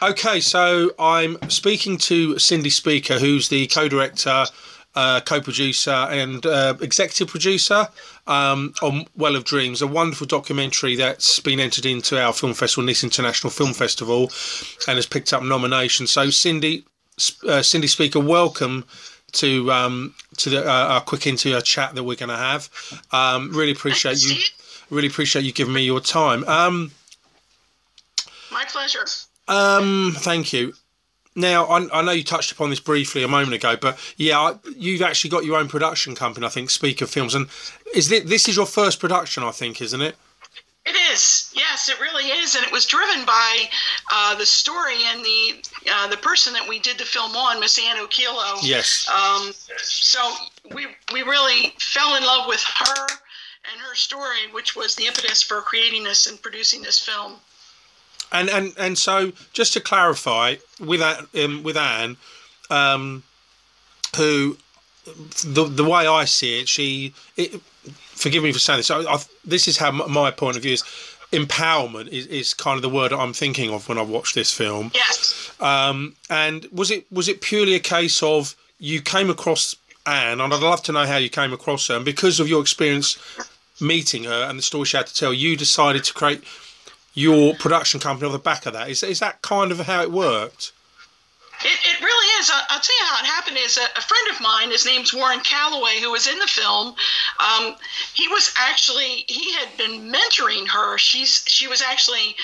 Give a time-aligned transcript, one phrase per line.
[0.00, 4.44] Okay, so I'm speaking to Cindy Speaker, who's the co-director,
[4.94, 7.88] uh, co-producer, and uh, executive producer
[8.28, 12.86] um, on Well of Dreams, a wonderful documentary that's been entered into our film festival,
[12.86, 14.30] Nice International Film Festival,
[14.86, 16.12] and has picked up nominations.
[16.12, 16.84] So, Cindy,
[17.48, 18.84] uh, Cindy Speaker, welcome
[19.32, 22.70] to um, to the, uh, our quick interview chat that we're going to have.
[23.10, 24.40] Um, really appreciate you.
[24.90, 26.44] Really appreciate you giving me your time.
[26.44, 26.92] Um,
[28.52, 29.04] My pleasure.
[29.48, 30.74] Um, thank you.
[31.34, 35.02] Now, I, I, know you touched upon this briefly a moment ago, but yeah, you've
[35.02, 37.46] actually got your own production company, I think, Speaker Films, and
[37.94, 40.16] is this, this is your first production, I think, isn't it?
[40.84, 41.52] It is.
[41.54, 43.68] Yes, it really is, and it was driven by
[44.10, 45.62] uh, the story and the
[45.92, 48.58] uh, the person that we did the film on, Miss Ann Okilo.
[48.62, 49.06] Yes.
[49.08, 50.32] Um, so
[50.74, 53.06] we we really fell in love with her
[53.70, 57.34] and her story, which was the impetus for creating this and producing this film.
[58.32, 62.16] And and and so just to clarify, with um, with Anne,
[62.70, 63.22] um,
[64.16, 64.56] who
[65.44, 67.60] the the way I see it, she it,
[67.94, 68.90] forgive me for saying this.
[68.90, 70.84] I, I, this is how my point of view is.
[71.30, 74.90] Empowerment is, is kind of the word I'm thinking of when I watch this film.
[74.94, 75.52] Yes.
[75.60, 79.76] Um, and was it was it purely a case of you came across
[80.06, 82.62] Anne, and I'd love to know how you came across her, and because of your
[82.62, 83.18] experience
[83.78, 86.42] meeting her and the story she had to tell, you decided to create
[87.18, 88.88] your production company on the back of that.
[88.88, 90.72] Is, is that kind of how it worked?
[91.64, 92.48] It, it really is.
[92.48, 93.56] I'll, I'll tell you how it happened.
[93.56, 94.70] Is a, a, friend of mine.
[94.70, 96.94] His name's Warren Calloway, who was in the film.
[97.40, 97.74] Um,
[98.14, 100.96] he was actually he had been mentoring her.
[100.98, 102.36] She's she was actually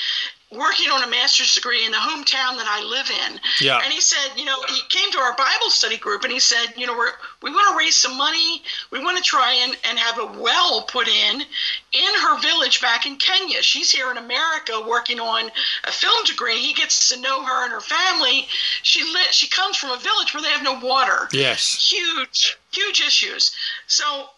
[0.53, 3.41] working on a master's degree in the hometown that I live in.
[3.61, 3.81] Yeah.
[3.83, 6.75] And he said, you know, he came to our Bible study group and he said,
[6.77, 8.63] you know, we're, we want to raise some money.
[8.91, 13.07] We want to try and, and have a well put in in her village back
[13.07, 13.63] in Kenya.
[13.63, 15.51] She's here in America working on
[15.85, 16.59] a film degree.
[16.59, 18.47] He gets to know her and her family.
[18.83, 21.29] She lit, she comes from a village where they have no water.
[21.33, 21.91] Yes.
[21.91, 23.55] Huge, huge issues.
[23.87, 24.29] So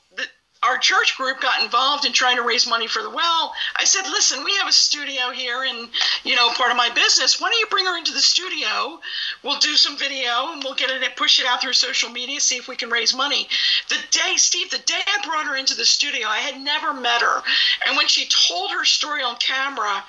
[0.67, 3.54] our church group got involved in trying to raise money for the well.
[3.77, 5.88] I said, listen, we have a studio here and,
[6.25, 7.41] you know, part of my business.
[7.41, 9.00] Why don't you bring her into the studio?
[9.43, 12.41] We'll do some video and we'll get it and push it out through social media,
[12.41, 13.49] see if we can raise money.
[13.88, 17.21] The day, Steve, the day I brought her into the studio, I had never met
[17.21, 17.43] her.
[17.87, 20.04] And when she told her story on camera,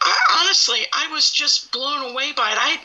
[0.00, 2.58] I, honestly, I was just blown away by it.
[2.58, 2.78] I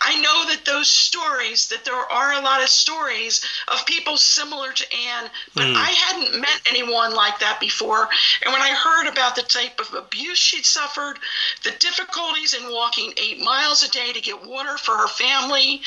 [0.00, 4.72] I know that those stories, that there are a lot of stories of people similar
[4.72, 5.74] to Anne, but mm.
[5.76, 8.08] I hadn't met anyone like that before.
[8.44, 11.18] And when I heard about the type of abuse she'd suffered,
[11.62, 15.80] the difficulties in walking eight miles a day to get water for her family,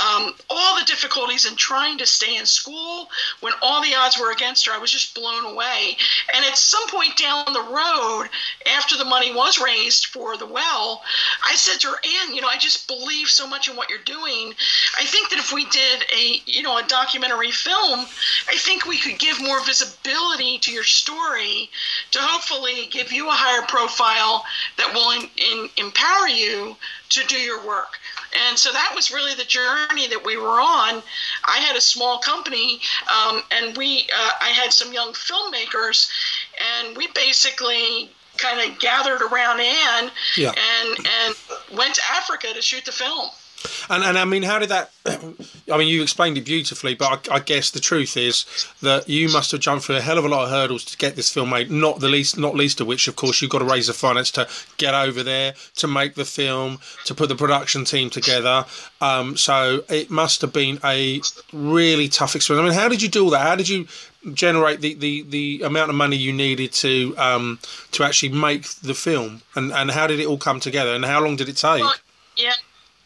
[0.00, 3.08] um, all the difficulties in trying to stay in school
[3.40, 5.96] when all the odds were against her, I was just blown away.
[6.34, 8.28] And at some point down the road,
[8.66, 11.02] after the money was raised for the well,
[11.44, 13.98] I said to her, Anne, you know, I just believe so much in what you're
[14.04, 14.54] doing.
[14.98, 18.00] I think that if we did a you know a documentary film,
[18.48, 21.70] I think we could give more visibility to your story
[22.12, 24.44] to hopefully give you a higher profile
[24.78, 26.76] that will in, in, empower you
[27.10, 27.98] to do your work.
[28.48, 31.02] And so that was really the journey that we were on.
[31.46, 36.10] I had a small company, um, and we uh, I had some young filmmakers,
[36.76, 40.50] and we basically kind of gathered around Anne yeah.
[40.50, 41.34] and and
[41.76, 43.30] went to Africa to shoot the film.
[43.88, 44.90] And and I mean, how did that?
[45.06, 48.46] I mean, you explained it beautifully, but I, I, guess the truth is
[48.80, 51.16] that you must have jumped through a hell of a lot of hurdles to get
[51.16, 51.70] this film made.
[51.70, 54.30] Not the least, not least of which, of course, you've got to raise the finance
[54.32, 58.64] to get over there to make the film, to put the production team together.
[59.00, 61.20] Um, so it must have been a
[61.52, 62.64] really tough experience.
[62.64, 63.46] I mean, how did you do all that?
[63.46, 63.86] How did you
[64.32, 67.58] generate the, the, the amount of money you needed to um,
[67.92, 71.22] to actually make the film, and and how did it all come together, and how
[71.22, 71.82] long did it take?
[71.82, 71.94] Well,
[72.36, 72.54] yeah.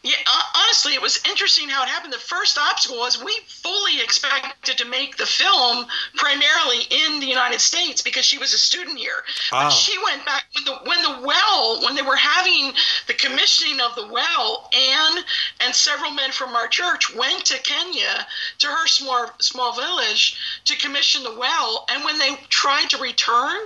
[0.09, 0.17] Yeah,
[0.55, 2.15] honestly, it was interesting how it happened.
[2.15, 5.85] The first obstacle was we fully expected to make the film
[6.17, 9.23] primarily in the United States because she was a student here.
[9.23, 9.33] Oh.
[9.51, 9.69] But ah.
[9.69, 12.73] she went back when the when the well when they were having
[13.07, 14.71] the commissioning of the well.
[14.73, 15.25] Anne
[15.61, 18.27] and several men from our church went to Kenya
[18.61, 21.85] to her small small village to commission the well.
[21.91, 23.59] And when they tried to return,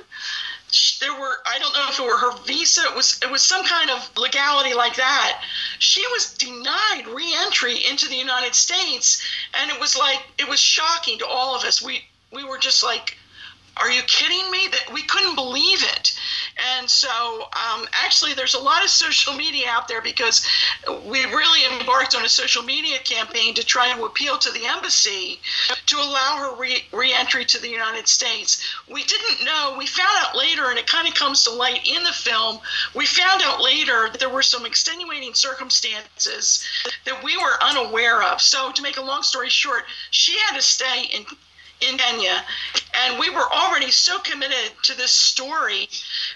[1.00, 3.64] there were I don't know if it were her visa it was it was some
[3.64, 5.42] kind of legality like that.
[5.78, 9.22] She was denied re-entry into the United States
[9.54, 11.82] and it was like it was shocking to all of us.
[11.82, 13.16] We we were just like
[13.76, 14.68] are you kidding me?
[14.70, 16.14] That we couldn't believe it
[16.78, 17.08] And so,
[17.42, 20.46] um, actually, there's a lot of social media out there because
[21.06, 25.40] we really embarked on a social media campaign to try and appeal to the embassy
[25.86, 28.74] to allow her re entry to the United States.
[28.88, 32.02] We didn't know, we found out later, and it kind of comes to light in
[32.04, 32.60] the film,
[32.94, 36.64] we found out later that there were some extenuating circumstances
[37.04, 38.40] that we were unaware of.
[38.40, 41.26] So, to make a long story short, she had to stay in
[41.88, 42.44] in Kenya.
[42.94, 45.88] And we were already so committed to this story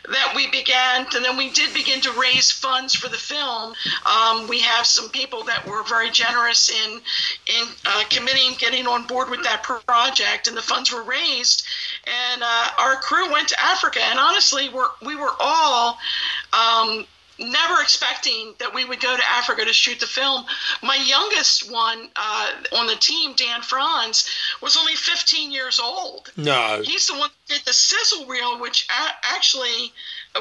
[0.09, 3.75] that we began, and then we did begin to raise funds for the film.
[4.05, 7.01] Um, we have some people that were very generous in
[7.47, 11.67] in uh, committing, getting on board with that project, and the funds were raised.
[12.33, 15.99] And uh, our crew went to Africa, and honestly, we're, we were all
[16.53, 17.07] um,
[17.39, 20.45] never expecting that we would go to Africa to shoot the film.
[20.83, 24.29] My youngest one uh, on the team, Dan Franz,
[24.63, 26.33] was only 15 years old.
[26.37, 26.81] No.
[26.83, 29.93] He's the one that did the sizzle reel, which a- actually,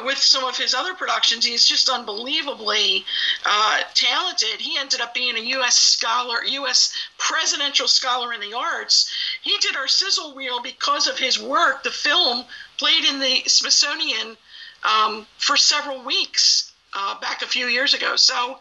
[0.05, 3.03] with some of his other productions, he's just unbelievably
[3.45, 4.59] uh, talented.
[4.61, 5.77] He ended up being a U.S.
[5.77, 6.93] scholar, U.S.
[7.17, 9.11] presidential scholar in the arts.
[9.41, 11.83] He did our sizzle reel because of his work.
[11.83, 12.45] The film
[12.77, 14.37] played in the Smithsonian
[14.83, 18.15] um, for several weeks uh, back a few years ago.
[18.15, 18.59] So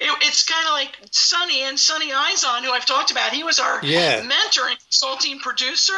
[0.00, 3.32] it, it's kind of like Sonny and Sonny Izon, who I've talked about.
[3.32, 4.22] He was our yeah.
[4.22, 5.92] mentor and consulting producer.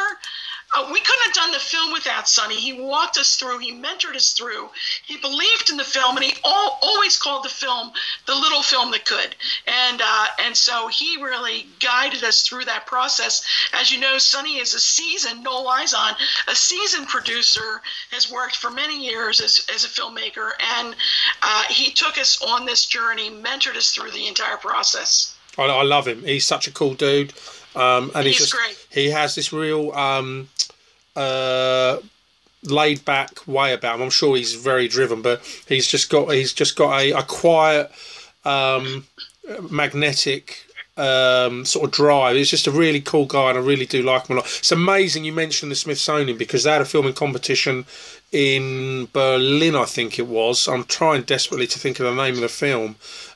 [0.75, 2.55] Uh, we couldn't have done the film without Sonny.
[2.55, 3.59] He walked us through.
[3.59, 4.69] He mentored us through.
[5.05, 7.91] He believed in the film, and he all, always called the film
[8.25, 9.35] the little film that could.
[9.67, 13.45] And uh, and so he really guided us through that process.
[13.73, 16.15] As you know, Sonny is a seasoned no Noel Izon,
[16.47, 17.81] a seasoned producer,
[18.11, 20.95] has worked for many years as, as a filmmaker, and
[21.41, 25.35] uh, he took us on this journey, mentored us through the entire process.
[25.57, 26.23] I love him.
[26.23, 27.33] He's such a cool dude.
[27.75, 28.87] Um, and he's, he's just, great.
[28.91, 30.49] he has this real um,
[31.15, 31.97] uh,
[32.63, 34.03] laid back way about him.
[34.03, 37.91] I'm sure he's very driven, but he's just got he's just got a, a quiet,
[38.43, 39.05] um,
[39.69, 40.65] magnetic
[40.97, 42.35] um, sort of drive.
[42.35, 44.57] He's just a really cool guy, and I really do like him a lot.
[44.57, 47.85] It's amazing you mentioned the Smithsonian because they had a filming competition
[48.31, 50.67] in Berlin, I think it was.
[50.67, 52.95] I'm trying desperately to think of the name of the film.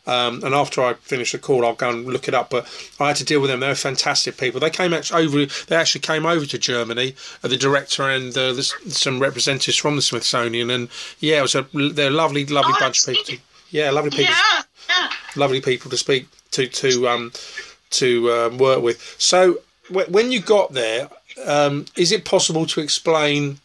[0.09, 2.49] Um, and after I finish the call, I'll go and look it up.
[2.49, 2.67] But
[2.99, 3.59] I had to deal with them.
[3.59, 4.59] They were fantastic people.
[4.59, 5.45] They came actually over.
[5.67, 7.15] They actually came over to Germany.
[7.43, 10.71] Uh, the director and uh, some representatives from the Smithsonian.
[10.71, 10.89] And
[11.19, 13.35] yeah, it was a they're a lovely, lovely oh, bunch of people.
[13.69, 14.33] yeah, lovely people.
[14.33, 15.09] Yeah, yeah.
[15.35, 17.31] Lovely people to speak to to um,
[17.91, 19.15] to um, work with.
[19.19, 19.59] So
[19.89, 21.09] w- when you got there,
[21.45, 23.59] um, is it possible to explain?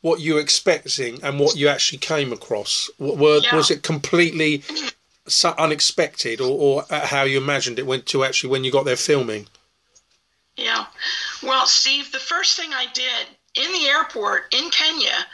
[0.00, 2.90] What you were expecting and what you actually came across?
[2.98, 3.56] Were, Yeah.
[3.56, 4.62] Was it completely
[5.58, 8.96] unexpected, or, or uh, how you imagined it went to actually when you got there
[8.96, 9.46] filming?
[10.56, 10.86] Yeah.
[11.42, 15.26] Well, Steve, the first thing I did in the airport in Kenya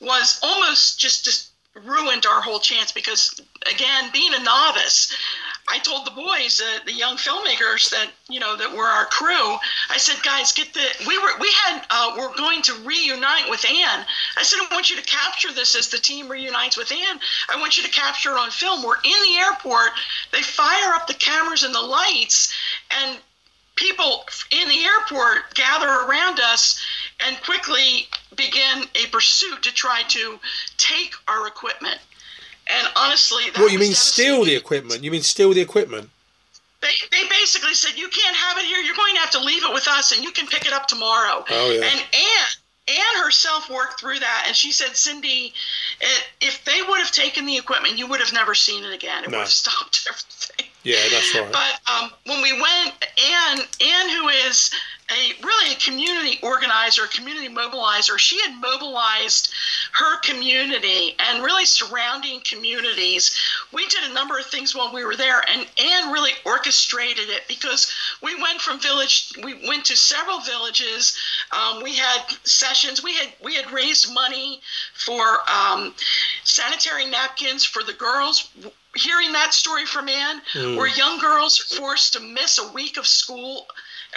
[0.00, 1.50] was almost just just
[1.84, 3.40] ruined our whole chance because
[3.70, 5.14] again, being a novice,
[5.68, 9.56] I told the boys, uh, the young filmmakers that you know that were our crew.
[9.90, 10.86] I said, guys, get the.
[11.06, 14.06] We were we had uh, we're going to reunite with Anne.
[14.36, 17.20] I said, I want you to capture this as the team reunites with Anne.
[17.48, 18.82] I want you to capture it on film.
[18.82, 19.90] We're in the airport.
[20.32, 22.54] They fire up the cameras and the lights,
[23.02, 23.18] and
[23.74, 26.82] people in the airport gather around us
[27.26, 30.38] and quickly begin a pursuit to try to
[30.88, 31.98] take our equipment.
[32.68, 35.04] And honestly, What you mean steal the equipment?
[35.04, 36.10] You mean steal the equipment?
[36.82, 38.78] They, they basically said you can't have it here.
[38.78, 40.86] You're going to have to leave it with us, and you can pick it up
[40.86, 41.44] tomorrow.
[41.48, 41.84] Oh, yeah.
[41.86, 45.52] And Anne, Anne herself worked through that, and she said, Cindy,
[46.00, 46.06] eh,
[46.40, 49.24] if they would have taken the equipment, you would have never seen it again.
[49.24, 49.38] It No.
[49.38, 50.66] would have stopped everything.
[50.82, 51.50] Yeah, that's right.
[51.52, 52.94] But um, when we went,
[53.32, 54.70] Anne, Anne, who is
[55.10, 59.52] a really a community organizer, community mobilizer, she had mobilized
[59.92, 63.38] her community and really surrounding communities.
[63.72, 67.42] We did a number of things while we were there, and Anne really orchestrated it
[67.46, 71.16] because we went from village, we went to several villages.
[71.52, 73.02] Um, we had sessions.
[73.02, 74.60] We had we had raised money
[74.94, 75.94] for um,
[76.42, 78.48] sanitary napkins for the girls
[78.96, 80.40] hearing that story from Anne,
[80.76, 83.66] where young girls are forced to miss a week of school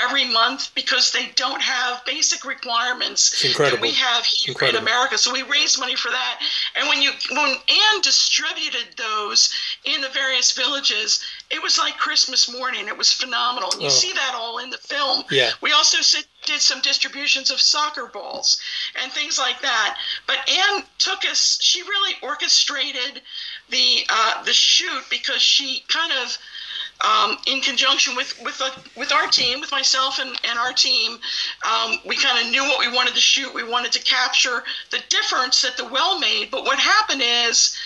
[0.04, 4.78] every month because they don't have basic requirements that we have here incredible.
[4.80, 5.18] in America.
[5.18, 6.40] So we raised money for that.
[6.76, 9.54] And when you when Anne distributed those
[9.86, 12.88] in the various villages, it was like Christmas morning.
[12.88, 13.72] It was phenomenal.
[13.72, 13.92] And you Oh.
[13.92, 15.24] see that all in the film.
[15.32, 15.52] Yeah.
[15.62, 15.98] We also
[16.46, 18.60] did some distributions of soccer balls
[19.02, 19.98] and things like that.
[20.28, 21.58] But Anne took us.
[21.62, 23.22] She really orchestrated
[23.70, 26.38] the uh, the shoot because she kind of
[27.02, 31.18] um, in conjunction with with uh, with our team, with myself and, and our team,
[31.66, 33.54] um, we kind of knew what we wanted to shoot.
[33.54, 36.52] We wanted to capture the difference that the well made.
[36.52, 37.78] But what happened is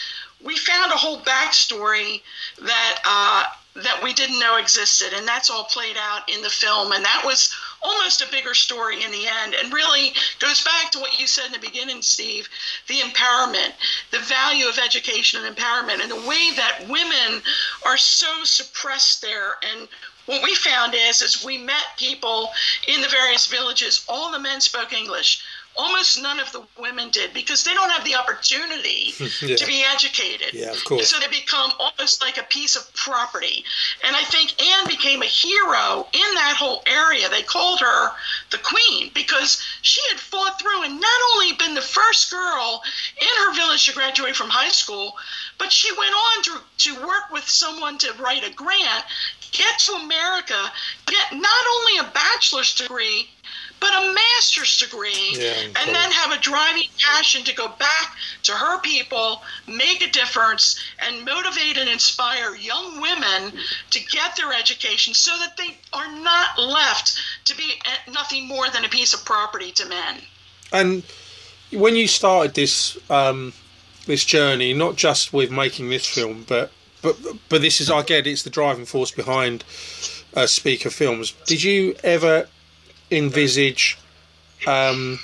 [0.43, 2.21] we found a whole backstory
[2.59, 3.43] that uh,
[3.83, 6.91] that we didn't know existed, and that's all played out in the film.
[6.91, 10.99] And that was almost a bigger story in the end, and really goes back to
[10.99, 12.49] what you said in the beginning, Steve:
[12.87, 13.73] the empowerment,
[14.11, 17.41] the value of education and empowerment, and the way that women
[17.83, 19.57] are so suppressed there.
[19.63, 19.87] And
[20.25, 22.51] what we found is is we met people
[22.87, 25.43] in the various villages all the men spoke english
[25.75, 29.55] almost none of the women did because they don't have the opportunity yeah.
[29.55, 30.53] to be educated.
[30.53, 31.09] Yeah, of course.
[31.09, 33.63] So they become almost like a piece of property.
[34.05, 37.29] And I think Anne became a hero in that whole area.
[37.29, 38.11] They called her
[38.51, 42.83] the queen because she had fought through and not only been the first girl
[43.19, 45.17] in her village to graduate from high school,
[45.57, 49.05] but she went on to, to work with someone to write a grant,
[49.51, 50.71] get to America,
[51.05, 53.29] get not only a bachelor's degree,
[53.83, 58.53] but a master's degree, yeah, and then have a driving passion to go back to
[58.53, 63.51] her people, make a difference, and motivate and inspire young women
[63.89, 67.73] to get their education so that they are not left to be
[68.09, 70.21] nothing more than a piece of property to men.
[70.71, 71.03] And
[71.73, 73.51] when you started this um,
[74.05, 76.71] this journey, not just with making this film, but
[77.01, 77.17] but
[77.49, 79.65] but this is I get it's the driving force behind
[80.33, 81.33] uh, Speaker Films.
[81.45, 82.47] Did you ever
[83.17, 83.97] envisage
[84.67, 85.19] um,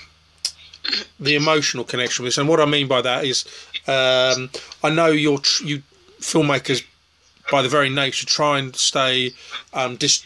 [1.19, 2.37] the emotional connection with this.
[2.37, 3.45] And what I mean by that is,
[3.87, 4.49] um,
[4.83, 5.83] I know you're tr- you
[6.19, 6.83] filmmakers
[7.51, 9.33] by the very nature try and stay
[9.73, 10.23] um, dis-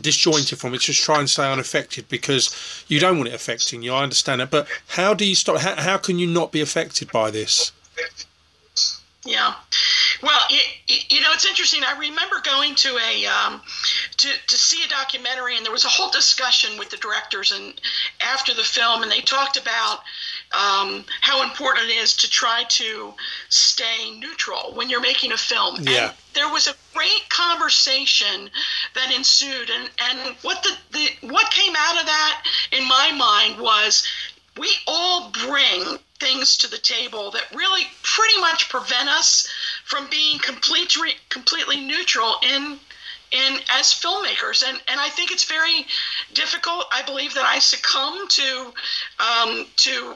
[0.00, 3.92] disjointed from it, just try and stay unaffected because you don't want it affecting you.
[3.92, 5.60] I understand it, but how do you stop?
[5.60, 7.72] How, how can you not be affected by this?
[9.24, 9.54] Yeah.
[10.22, 11.82] Well, it, you know, it's interesting.
[11.84, 13.60] I remember going to a um,
[14.16, 17.80] to to see a documentary, and there was a whole discussion with the directors and
[18.20, 20.00] after the film, and they talked about
[20.52, 23.12] um, how important it is to try to
[23.48, 25.76] stay neutral when you're making a film.
[25.82, 26.08] Yeah.
[26.08, 28.50] And there was a great conversation
[28.94, 33.60] that ensued, and and what the, the what came out of that in my mind
[33.60, 34.06] was
[34.56, 39.48] we all bring things to the table that really pretty much prevent us
[39.84, 42.78] from being completely completely neutral in
[43.30, 45.86] in as filmmakers and and I think it's very
[46.34, 48.72] difficult I believe that I succumb to
[49.20, 50.14] um, to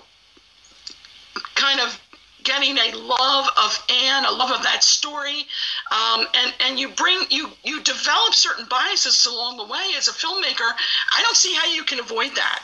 [1.55, 1.99] kind of
[2.45, 5.47] getting a love of Anne, a love of that story,
[5.91, 10.13] um, and and you bring you you develop certain biases along the way as a
[10.13, 10.71] filmmaker.
[11.17, 12.63] I don't see how you can avoid that.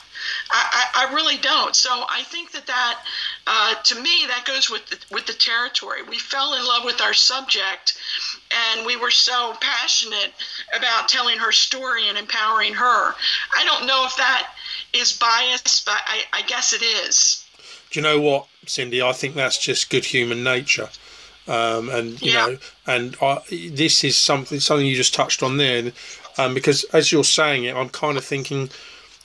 [0.50, 1.76] I, I, I really don't.
[1.76, 3.00] So I think that that
[3.50, 6.02] uh, to me that goes with the, with the territory.
[6.02, 7.99] We fell in love with our subject,
[8.75, 10.35] and we were so passionate
[10.76, 13.14] about telling her story and empowering her.
[13.57, 14.52] I don't know if that
[14.93, 17.43] is biased, but I, I guess it is.
[17.90, 19.00] Do you know what, Cindy?
[19.00, 20.90] I think that's just good human nature.
[21.47, 22.47] Um, and you yeah.
[22.47, 25.93] know, and I, this is something something you just touched on there,
[26.37, 28.69] um, because as you're saying it, I'm kind of thinking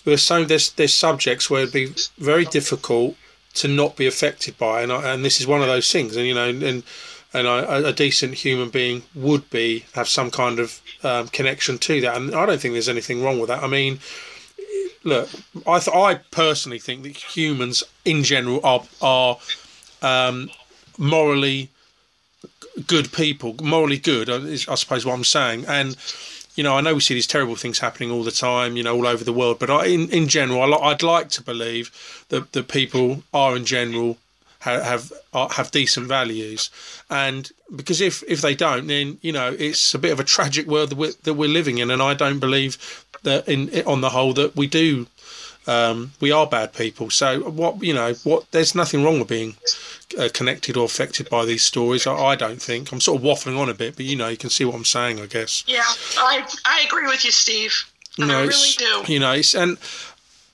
[0.06, 3.18] there's so there's there's subjects where it'd be very difficult
[3.56, 6.26] to not be affected by, and I, and this is one of those things, and
[6.26, 6.84] you know, and
[7.34, 12.02] and I, a decent human being would be have some kind of um, connection to
[12.02, 13.64] that, and I don't think there's anything wrong with that.
[13.64, 14.00] I mean,
[15.04, 15.30] look,
[15.68, 19.38] I th- I personally think that humans in general are are
[20.02, 20.50] um,
[20.98, 21.70] morally
[22.88, 24.30] good people, morally good.
[24.30, 25.96] Uh, is, I suppose what I'm saying, and
[26.56, 28.96] you know, I know we see these terrible things happening all the time, you know,
[28.96, 29.60] all over the world.
[29.60, 34.18] But I, in in general, I'd like to believe that that people are in general
[34.60, 36.70] have have, have decent values,
[37.10, 40.68] and because if if they don't, then you know it's a bit of a tragic
[40.68, 44.12] world that we're, that we're living in, and I don't believe that in on the
[44.12, 45.08] whole that we do
[45.68, 47.10] um, we are bad people.
[47.10, 49.56] So what you know what there's nothing wrong with being
[50.18, 52.08] uh, connected or affected by these stories.
[52.08, 54.38] I, I, don't think I'm sort of waffling on a bit, but you know you
[54.38, 55.64] can see what I'm saying, I guess.
[55.68, 55.84] Yeah,
[56.18, 57.74] I I agree with you, Steve.
[58.18, 59.04] You know, I really do.
[59.08, 59.78] You know, and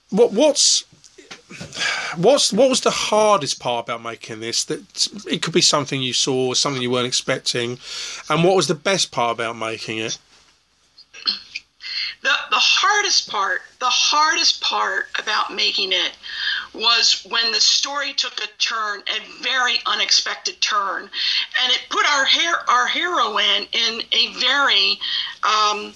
[0.10, 0.84] what what's
[2.16, 6.14] what's what was the hardest part about making this that it could be something you
[6.14, 7.80] saw something you weren't expecting
[8.30, 10.20] and what was the best part about making it
[12.22, 16.12] the, the hardest part, the hardest part about making it
[16.74, 22.26] was when the story took a turn, a very unexpected turn, and it put our
[22.26, 25.00] hair, our heroine in a very
[25.44, 25.94] um,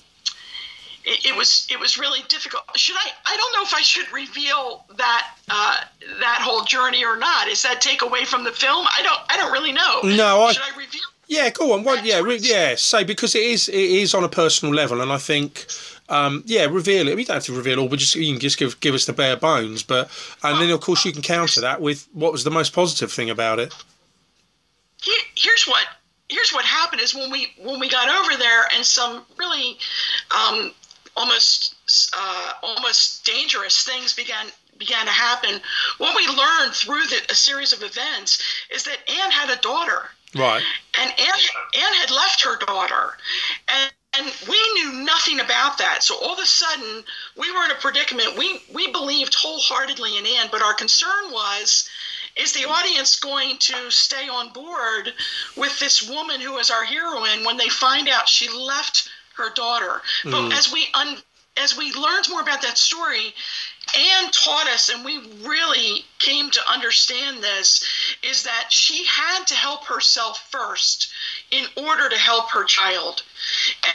[1.06, 2.64] it, it, was it was really difficult.
[2.78, 3.10] Should I?
[3.26, 5.78] I don't know if I should reveal that uh,
[6.20, 7.48] that whole journey or not.
[7.48, 8.86] Is that take away from the film?
[8.88, 10.02] I don't I don't really know.
[10.04, 11.02] No, should I, I reveal?
[11.28, 11.84] Yeah, go on.
[11.84, 12.76] Well, yeah, re- yeah.
[12.76, 15.66] Say because it is it is on a personal level, and I think.
[16.10, 17.16] Um, yeah, reveal it.
[17.16, 19.14] We don't have to reveal all, but just you can just give give us the
[19.14, 19.84] bare bones.
[19.84, 20.10] But
[20.44, 23.30] and then of course you can counter that with what was the most positive thing
[23.30, 23.74] about it.
[25.36, 25.86] Here's what
[26.30, 29.78] here's what happened is when we when we got over there and some really
[30.32, 30.72] um,
[31.16, 31.76] almost
[32.16, 35.62] uh, almost dangerous things began began to happen.
[35.98, 38.42] What we learned through the, a series of events
[38.72, 40.10] is that Anne had a daughter.
[40.36, 40.64] Right.
[41.00, 41.40] And Anne,
[41.76, 43.18] Anne had left her daughter.
[43.68, 46.04] And and we knew nothing about that.
[46.04, 47.04] So all of a sudden,
[47.36, 48.38] we were in a predicament.
[48.38, 51.90] We we believed wholeheartedly in Anne, but our concern was
[52.36, 55.14] is the audience going to stay on board
[55.56, 60.02] with this woman who is our heroine when they find out she left her daughter?
[60.24, 60.32] Mm.
[60.32, 61.18] But as we un,
[61.58, 63.34] as we learned more about that story,
[63.96, 67.84] Anne taught us, and we really came to understand this,
[68.24, 71.12] is that she had to help herself first
[71.52, 73.24] in order to help her child.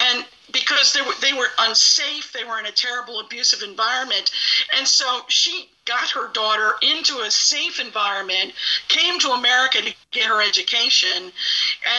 [0.00, 4.31] And because they were, they were unsafe, they were in a terrible abusive environment.
[4.76, 8.52] And so she got her daughter into a safe environment,
[8.88, 11.33] came to America to get her education,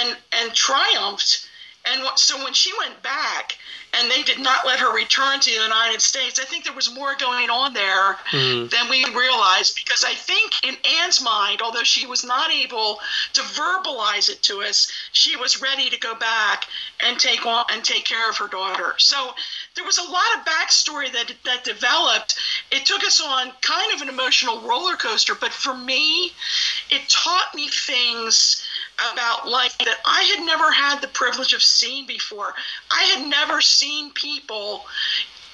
[0.02, 1.48] and, and triumphed.
[1.86, 3.58] And so when she went back,
[3.94, 6.40] and they did not let her return to the United States.
[6.40, 8.68] I think there was more going on there mm-hmm.
[8.68, 13.00] than we realized because I think in Anne's mind, although she was not able
[13.34, 16.66] to verbalize it to us, she was ready to go back
[17.04, 18.94] and take on and take care of her daughter.
[18.98, 19.34] So
[19.76, 22.38] there was a lot of backstory that that developed.
[22.72, 26.34] It took us on kind of an emotional roller coaster, but for me,
[26.90, 28.64] it taught me things
[29.14, 32.54] about life that I had never had the privilege of seeing before.
[32.92, 34.86] I had never seen people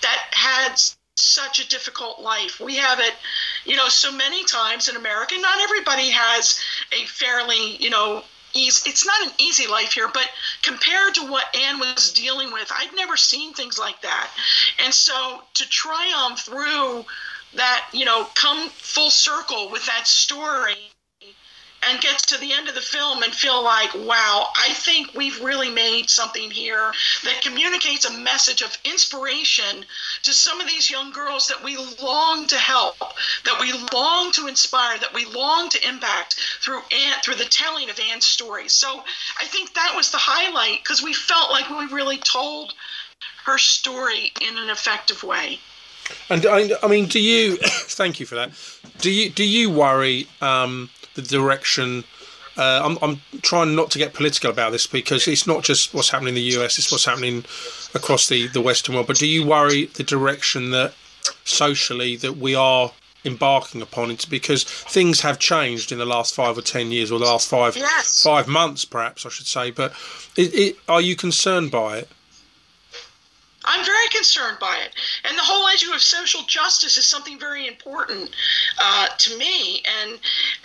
[0.02, 0.76] that had
[1.18, 2.60] such a difficult life.
[2.60, 3.14] We have it,
[3.66, 5.36] you know, so many times in America.
[5.40, 6.60] Not everybody has
[6.92, 8.24] a fairly, you know,
[8.54, 8.90] easy.
[8.90, 10.30] It's not an easy life here, but
[10.62, 14.30] compared to what Anne was dealing with, I'd never seen things like that.
[14.84, 17.06] And so to triumph through
[17.56, 20.92] that, you know, come full circle with that story
[21.88, 25.42] and get to the end of the film and feel like, wow, I think we've
[25.42, 26.92] really made something here
[27.24, 29.86] that communicates a message of inspiration
[30.24, 32.98] to some of these young girls that we long to help,
[33.46, 37.90] that we long to inspire, that we long to impact through Anne, through the telling
[37.90, 38.70] of Anne's story.
[38.70, 39.04] So
[39.40, 42.74] I think that was the highlight because we felt like we really told
[43.46, 45.60] her story in an effective way.
[46.30, 47.58] And I, I mean, do you?
[47.62, 48.52] thank you for that.
[49.00, 50.28] Do you do you worry?
[50.42, 52.04] Um, the direction.
[52.58, 56.10] Uh, I'm, I'm trying not to get political about this because it's not just what's
[56.10, 57.44] happening in the US; it's what's happening
[57.94, 59.08] across the, the Western world.
[59.08, 60.94] But do you worry the direction that
[61.44, 62.92] socially that we are
[63.26, 67.20] embarking upon it because things have changed in the last five or ten years or
[67.20, 68.22] the last five yes.
[68.22, 69.94] five months perhaps I should say but
[70.36, 72.10] it, it, are you concerned by it
[73.66, 74.94] I'm very concerned by it.
[75.28, 78.30] And the whole issue of social justice is something very important
[78.80, 79.84] uh, to me.
[80.02, 80.20] And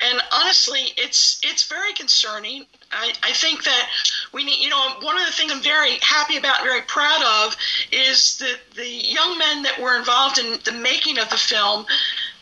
[0.08, 2.66] and honestly, it's it's very concerning.
[2.92, 3.88] I, I think that
[4.32, 7.56] we need, you know, one of the things I'm very happy about, very proud of,
[7.92, 11.86] is that the young men that were involved in the making of the film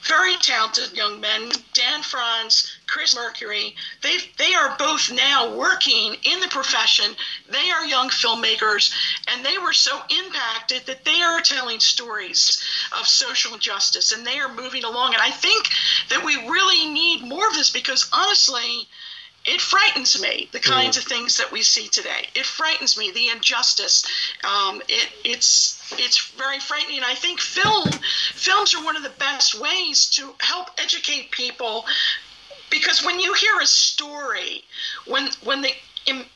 [0.03, 3.75] very talented young men, Dan Franz, Chris Mercury.
[4.03, 7.15] They they are both now working in the profession.
[7.49, 8.93] They are young filmmakers,
[9.29, 12.63] and they were so impacted that they are telling stories
[12.99, 15.15] of social justice, and they are moving along.
[15.15, 15.69] And I think
[16.09, 18.89] that we really need more of this because honestly
[19.49, 21.01] it frightens me the kinds mm.
[21.01, 22.29] of things that we see today.
[22.35, 24.05] It frightens me the injustice.
[24.45, 27.03] Um, it, it's it's very frightening.
[27.03, 27.91] I think film
[28.35, 31.87] films are one of the best ways to help educate people
[32.71, 34.65] because when you hear a story,
[35.07, 35.73] when when the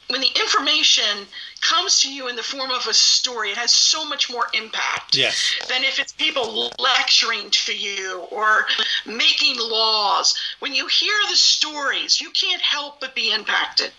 [0.08, 1.26] when the information
[1.60, 5.16] comes to you in the form of a story, it has so much more impact
[5.16, 5.56] yes.
[5.68, 8.66] than if it's people lecturing to you or
[9.06, 10.34] making laws.
[10.58, 13.92] When you hear the stories, you can't help but be impacted.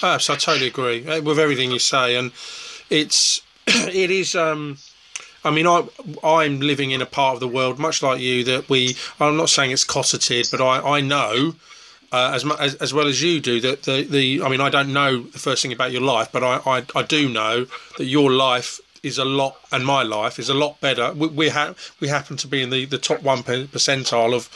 [0.00, 2.32] Perhaps I totally agree uh, with everything you say, and
[2.90, 4.34] it's it is.
[4.34, 4.78] Um,
[5.44, 5.84] I mean, I
[6.22, 8.96] I'm living in a part of the world, much like you, that we.
[9.20, 11.54] I'm not saying it's cosseted, but I I know
[12.16, 13.60] uh, as, as as well as you do.
[13.60, 16.42] That the, the I mean, I don't know the first thing about your life, but
[16.42, 17.66] I, I, I do know
[17.98, 21.12] that your life is a lot, and my life is a lot better.
[21.12, 24.48] We we, ha- we happen to be in the, the top one percentile of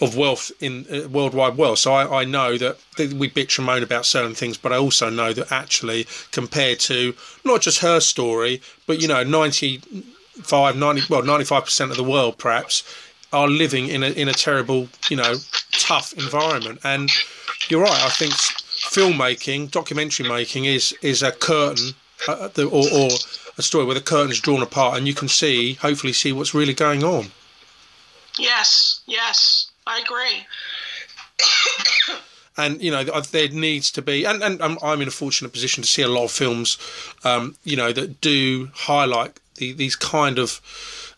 [0.00, 1.78] of wealth in uh, worldwide wealth.
[1.78, 5.08] So I, I know that we bitch and moan about certain things, but I also
[5.08, 7.14] know that actually compared to
[7.44, 12.82] not just her story, but you know, 95, 90, well, 95% of the world perhaps
[13.36, 15.34] are living in a in a terrible, you know,
[15.72, 16.80] tough environment.
[16.84, 17.10] And
[17.68, 18.02] you're right.
[18.04, 21.90] I think filmmaking, documentary making is is a curtain,
[22.28, 23.10] uh, the, or, or
[23.58, 26.74] a story where the curtain's drawn apart and you can see, hopefully, see what's really
[26.74, 27.26] going on.
[28.38, 30.46] Yes, yes, I agree.
[32.56, 35.88] and you know there needs to be and, and i'm in a fortunate position to
[35.88, 36.78] see a lot of films
[37.22, 40.62] um, you know that do highlight the, these kind of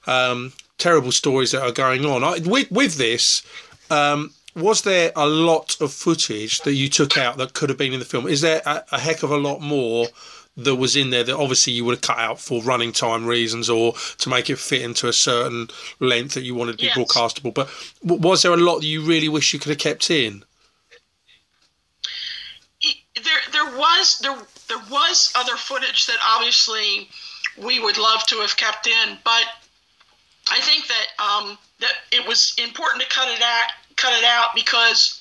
[0.08, 3.42] um, terrible stories that are going on I, with, with this
[3.90, 7.92] um, was there a lot of footage that you took out that could have been
[7.92, 10.06] in the film is there a, a heck of a lot more
[10.58, 13.70] that was in there that obviously you would have cut out for running time reasons
[13.70, 15.68] or to make it fit into a certain
[16.00, 16.98] length that you wanted to be yes.
[16.98, 17.54] broadcastable.
[17.54, 17.70] But
[18.02, 20.44] was there a lot that you really wish you could have kept in?
[23.14, 24.36] There, there was there
[24.68, 27.08] there was other footage that obviously
[27.56, 29.44] we would love to have kept in, but
[30.50, 34.54] I think that um, that it was important to cut it out cut it out
[34.54, 35.20] because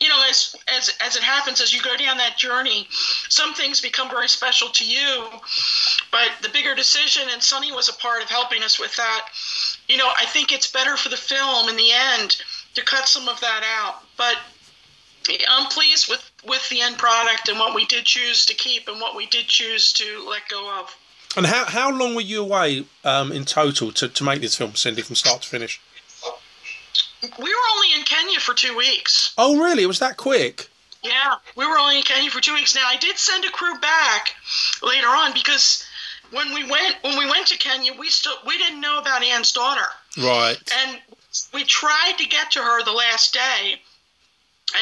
[0.00, 2.86] you know, as as as it happens, as you go down that journey,
[3.28, 5.24] some things become very special to you.
[6.12, 9.26] But the bigger decision, and Sonny was a part of helping us with that.
[9.88, 12.36] You know, I think it's better for the film in the end
[12.74, 14.02] to cut some of that out.
[14.16, 14.36] But
[15.48, 19.00] I'm pleased with with the end product and what we did choose to keep and
[19.00, 20.94] what we did choose to let go of.
[21.38, 24.74] And how how long were you away um, in total to, to make this film,
[24.74, 25.80] Cindy, from start to finish?
[27.22, 29.34] We were only in Kenya for two weeks.
[29.38, 29.84] Oh, really?
[29.84, 30.68] It was that quick?
[31.04, 32.74] Yeah, we were only in Kenya for two weeks.
[32.74, 34.34] Now I did send a crew back
[34.82, 35.86] later on because
[36.32, 39.52] when we went when we went to Kenya, we still we didn't know about Anne's
[39.52, 39.86] daughter.
[40.16, 40.58] Right.
[40.82, 40.98] And
[41.54, 43.80] we tried to get to her the last day,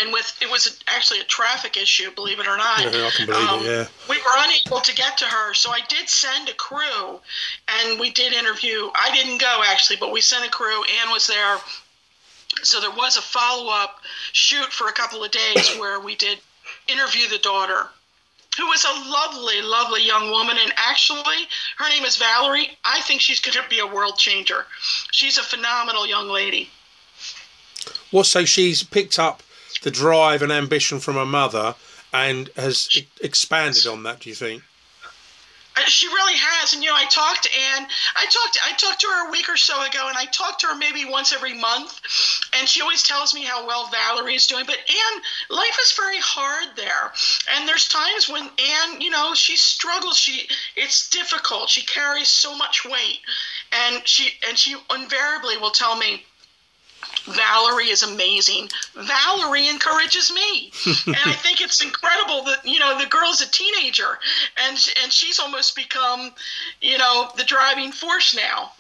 [0.01, 2.81] and with it was actually a traffic issue, believe it or not.
[2.81, 3.67] Yeah, I can believe um, it.
[3.67, 3.87] Yeah.
[4.09, 7.21] We were unable to get to her, so I did send a crew,
[7.69, 8.91] and we did interview.
[8.95, 10.83] I didn't go actually, but we sent a crew.
[11.01, 11.59] Anne was there
[12.63, 14.01] so there was a follow up
[14.33, 16.39] shoot for a couple of days where we did
[16.89, 17.89] interview the daughter,
[18.57, 20.57] who was a lovely, lovely young woman.
[20.61, 22.77] And actually, her name is Valerie.
[22.85, 24.67] I think she's going to be a world changer.
[25.13, 26.71] She's a phenomenal young lady.
[28.13, 29.43] Well, so she's picked up
[29.83, 31.75] the drive and ambition from her mother
[32.13, 32.89] and has
[33.21, 34.63] expanded on that, do you think?
[35.77, 37.87] Uh, she really has and you know i talked to anne
[38.17, 40.67] i talked i talked to her a week or so ago and i talked to
[40.67, 42.01] her maybe once every month
[42.59, 46.19] and she always tells me how well valerie is doing but anne life is very
[46.19, 47.13] hard there
[47.55, 52.57] and there's times when anne you know she struggles she it's difficult she carries so
[52.57, 53.21] much weight
[53.73, 56.25] and she and she invariably will tell me
[57.27, 58.69] Valerie is amazing.
[58.95, 60.73] Valerie encourages me,
[61.07, 64.19] and I think it's incredible that you know the girl's a teenager,
[64.65, 66.33] and and she's almost become,
[66.81, 68.73] you know, the driving force now.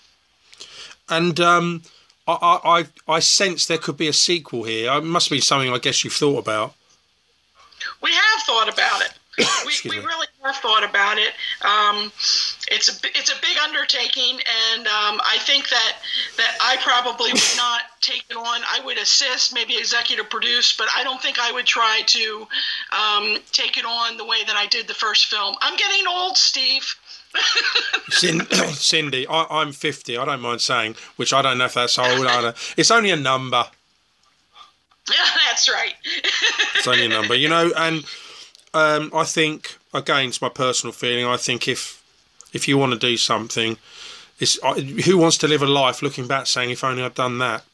[1.08, 1.82] And um,
[2.28, 4.92] I, I I sense there could be a sequel here.
[4.92, 6.74] It must be something I guess you've thought about.
[8.02, 9.12] We have thought about it.
[9.66, 11.32] we, we really have thought about it.
[11.62, 12.12] Um,
[12.68, 14.40] it's a it's a big undertaking,
[14.74, 15.96] and um, I think that
[16.36, 18.44] that I probably would not take it on.
[18.44, 22.48] I would assist, maybe executive produce, but I don't think I would try to
[22.92, 25.54] um, take it on the way that I did the first film.
[25.60, 26.94] I'm getting old, Steve.
[28.10, 30.16] Cindy, I, am 50.
[30.16, 32.54] I don't mind saying, which I don't know if that's old either.
[32.76, 33.64] It's only a number.
[35.08, 35.94] Yeah, that's right.
[36.74, 38.04] it's only a number, you know, and
[38.74, 41.24] um, I think again, it's my personal feeling.
[41.24, 42.02] I think if
[42.52, 43.76] if you want to do something,
[44.38, 44.58] it's
[45.06, 47.64] who wants to live a life looking back saying, "If only I'd done that."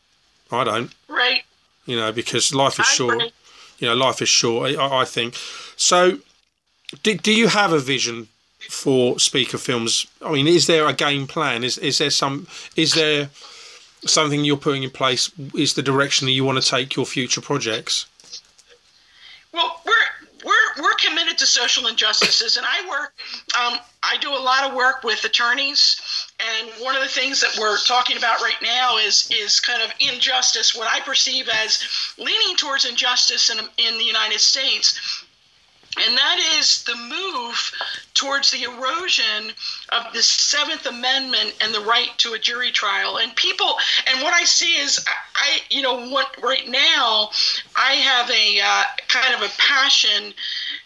[0.50, 0.92] I don't.
[1.08, 1.42] Right.
[1.86, 3.14] You know, because life is I short.
[3.14, 3.32] Agree.
[3.78, 4.76] You know, life is short.
[4.76, 5.34] I, I think.
[5.76, 6.18] So,
[7.02, 8.28] do, do you have a vision
[8.68, 10.06] for speaker films?
[10.20, 11.64] I mean, is there a game plan?
[11.64, 12.46] Is is there some?
[12.76, 13.30] Is there
[14.04, 15.30] something you're putting in place?
[15.56, 18.06] Is the direction that you want to take your future projects?
[19.52, 23.12] Well, we're we're we're committed to social injustices, and I work.
[23.60, 26.00] Um, I do a lot of work with attorneys,
[26.38, 29.92] and one of the things that we're talking about right now is is kind of
[30.00, 30.74] injustice.
[30.74, 31.82] What I perceive as
[32.16, 35.21] leaning towards injustice in in the United States
[35.98, 37.72] and that is the move
[38.14, 39.52] towards the erosion
[39.90, 43.18] of the Seventh Amendment and the right to a jury trial.
[43.18, 43.74] And people,
[44.06, 47.30] and what I see is, I, you know, what right now,
[47.76, 50.32] I have a uh, kind of a passion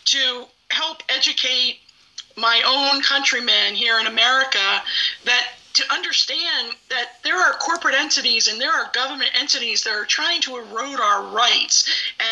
[0.06, 1.78] to help educate
[2.36, 4.82] my own countrymen here in America
[5.24, 10.06] that to understand that there are corporate entities and there are government entities that are
[10.06, 11.86] trying to erode our rights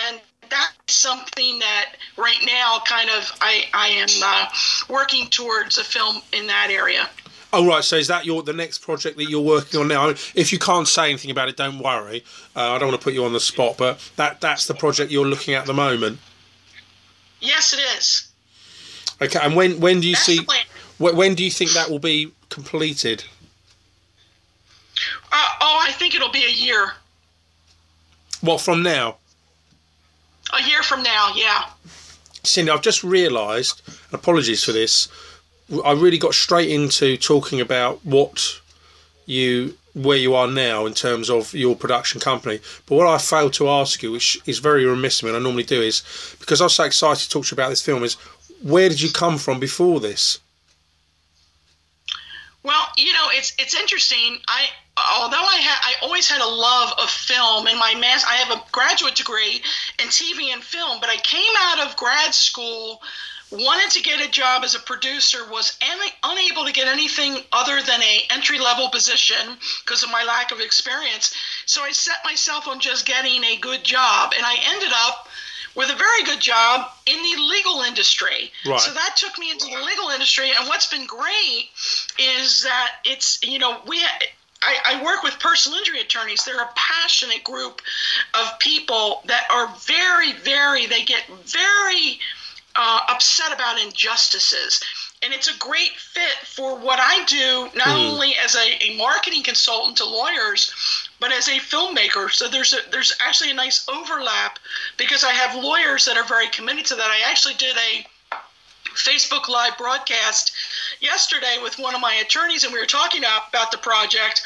[0.08, 0.18] and
[0.55, 4.47] that's something that right now kind of I, I am uh,
[4.88, 7.09] working towards a film in that area.
[7.53, 10.09] Oh right, so is that your the next project that you're working on now?
[10.09, 12.25] If you can't say anything about it, don't worry.
[12.57, 15.12] Uh, I don't want to put you on the spot, but that that's the project
[15.12, 16.19] you're looking at the moment.
[17.40, 18.29] Yes, it is.
[19.23, 20.40] Okay, and when when do you That's see?
[20.99, 23.25] when do you think that will be completed?
[25.31, 26.93] Uh, oh, I think it'll be a year.
[28.43, 29.17] Well, from now?
[30.57, 31.64] A year from now, yeah.
[32.45, 33.83] Cindy, I've just realised.
[34.12, 35.09] Apologies for this.
[35.85, 38.61] I really got straight into talking about what
[39.27, 42.59] you where you are now in terms of your production company.
[42.87, 45.40] But what I failed to ask you, which is very remiss of me, and I
[45.40, 46.03] normally do, is
[46.40, 48.14] because I was so excited to talk to you about this film, is
[48.62, 50.40] where did you come from before this?
[52.64, 54.38] Well, you know, it's it's interesting.
[54.48, 58.35] I although I had I always had a love of film and my mass I
[58.37, 59.61] have a graduate degree
[60.03, 63.03] in TV and film, but I came out of grad school
[63.50, 67.81] wanted to get a job as a producer was an- unable to get anything other
[67.83, 71.33] than a entry level position because of my lack of experience
[71.66, 75.29] so i set myself on just getting a good job and i ended up
[75.74, 78.52] with a very good job in the legal industry.
[78.66, 78.80] Right.
[78.80, 80.50] So that took me into the legal industry.
[80.56, 81.68] And what's been great
[82.18, 84.00] is that it's, you know, we.
[84.62, 86.42] I, I work with personal injury attorneys.
[86.44, 87.82] They're a passionate group
[88.32, 92.18] of people that are very, very, they get very
[92.74, 94.82] uh, upset about injustices.
[95.22, 99.42] And it's a great fit for what I do, not only as a, a marketing
[99.42, 102.31] consultant to lawyers, but as a filmmaker.
[102.31, 104.59] So there's a, there's actually a nice overlap
[104.96, 107.11] because I have lawyers that are very committed to that.
[107.11, 108.07] I actually did a
[108.94, 110.53] Facebook Live broadcast
[111.00, 114.42] yesterday with one of my attorneys, and we were talking about the project.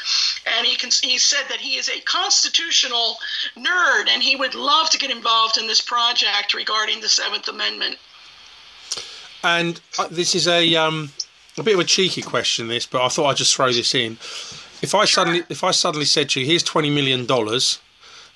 [0.57, 3.17] And he can, he said that he is a constitutional
[3.55, 7.97] nerd, and he would love to get involved in this project regarding the Seventh Amendment.
[9.43, 11.11] And uh, this is a um,
[11.57, 14.17] a bit of a cheeky question, this, but I thought I'd just throw this in.
[14.81, 17.79] If I suddenly if I suddenly said to you, "Here's twenty million dollars,"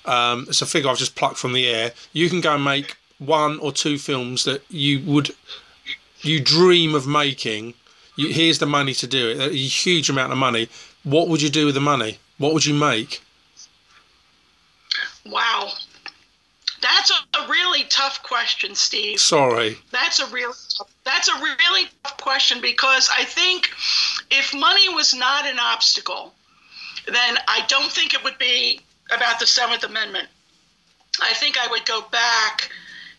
[0.04, 1.92] um, it's a figure I've just plucked from the air.
[2.12, 5.34] You can go and make one or two films that you would
[6.20, 7.74] you dream of making.
[8.16, 9.40] You, here's the money to do it.
[9.40, 10.68] A huge amount of money.
[11.02, 12.18] What would you do with the money?
[12.38, 13.22] What would you make?
[15.26, 15.70] Wow.
[16.80, 19.20] That's a, really tough question, Steve.
[19.20, 19.76] Sorry.
[19.90, 20.52] That's a real
[21.04, 23.70] that's a really tough question because I think
[24.30, 26.32] if money was not an obstacle,
[27.06, 28.80] then I don't think it would be
[29.14, 30.28] about the Seventh Amendment.
[31.20, 32.70] I think I would go back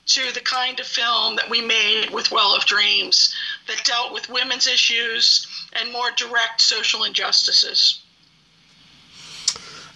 [0.08, 3.34] to the kind of film that we made with Well of Dreams
[3.68, 8.02] that dealt with women's issues and more direct social injustices.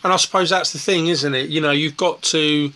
[0.04, 1.50] And I suppose that's the thing, isn't it?
[1.50, 2.72] You know, you've got to, you,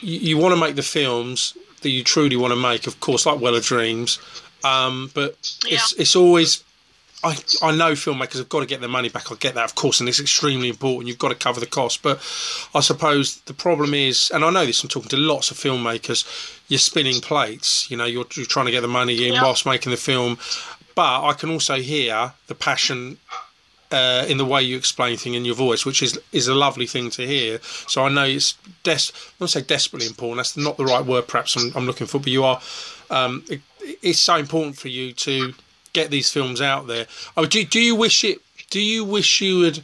[0.00, 3.40] you want to make the films that you truly want to make, of course, like
[3.40, 4.18] Well of Dreams.
[4.64, 6.64] Um, but it's it's always,
[7.22, 9.30] I I know filmmakers have got to get their money back.
[9.30, 11.06] I get that, of course, and it's extremely important.
[11.06, 12.02] You've got to cover the cost.
[12.02, 12.16] But
[12.74, 14.82] I suppose the problem is, and I know this.
[14.82, 16.24] I'm talking to lots of filmmakers.
[16.68, 17.90] You're spinning plates.
[17.90, 19.42] You know, you're, you're trying to get the money in Yeah.
[19.42, 20.38] whilst making the film.
[20.94, 23.18] But I can also hear the passion
[23.90, 26.86] uh, in the way you explain things in your voice, which is is a lovely
[26.86, 27.60] thing to hear.
[27.86, 30.38] So I know it's des- I won't say desperately important.
[30.38, 32.18] That's not the right word, perhaps I'm, I'm looking for.
[32.18, 32.60] But you are.
[33.10, 33.60] Um, it,
[34.02, 35.54] it's so important for you to
[35.92, 37.06] get these films out there.
[37.36, 38.40] Oh, do do you wish it?
[38.70, 39.80] Do you wish you had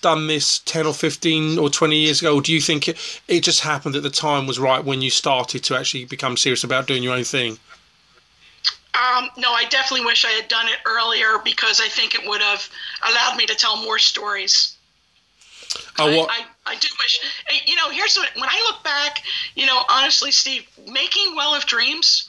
[0.00, 2.36] done this ten or fifteen or twenty years ago?
[2.36, 5.10] Or do you think it, it just happened that the time was right when you
[5.10, 7.58] started to actually become serious about doing your own thing?
[8.98, 12.40] Um, no, I definitely wish I had done it earlier because I think it would
[12.40, 12.68] have
[13.08, 14.76] allowed me to tell more stories.
[15.98, 16.26] Oh, I.
[16.28, 17.20] I, I do wish,
[17.66, 19.22] you know, here's what, when I look back,
[19.54, 22.28] you know, honestly, Steve, making Well of Dreams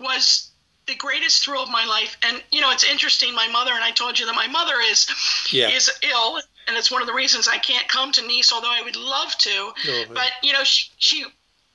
[0.00, 0.50] was
[0.86, 2.16] the greatest thrill of my life.
[2.22, 3.34] And, you know, it's interesting.
[3.34, 5.06] My mother, and I told you that my mother is,
[5.50, 5.68] Yeah.
[5.68, 6.40] is ill.
[6.68, 9.36] And it's one of the reasons I can't come to Nice, although I would love
[9.38, 9.50] to.
[9.88, 10.04] Oh.
[10.14, 11.24] But, you know, she, she,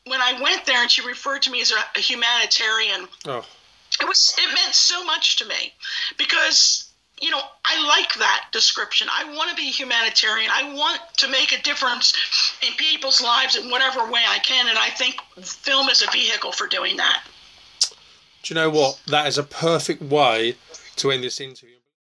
[0.05, 3.45] when I went there and she referred to me as a, a humanitarian, oh,
[4.01, 5.73] it was it meant so much to me
[6.17, 11.27] because you know i like that description i want to be humanitarian i want to
[11.29, 12.13] make a difference
[12.67, 16.51] in people's lives in whatever way i can and i think film is a vehicle
[16.51, 17.23] for doing that
[18.43, 18.99] do you know what?
[19.07, 20.55] That is a perfect way
[20.95, 21.75] to end this interview.